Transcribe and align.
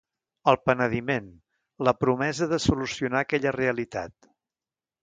El 0.53 0.55
penediment, 0.69 1.27
la 1.89 1.95
promesa 2.05 2.49
de 2.55 2.61
solucionar 2.67 3.23
aquella 3.25 3.57
realitat. 3.61 4.33